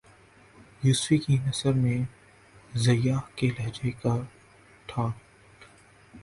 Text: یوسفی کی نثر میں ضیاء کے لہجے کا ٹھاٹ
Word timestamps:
یوسفی 0.83 1.17
کی 1.17 1.37
نثر 1.47 1.73
میں 1.73 1.97
ضیاء 2.77 3.19
کے 3.35 3.47
لہجے 3.49 3.91
کا 4.01 4.15
ٹھاٹ 4.89 5.65